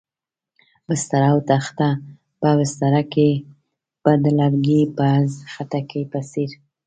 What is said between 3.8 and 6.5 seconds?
به د لرګي په خټکي په څېر.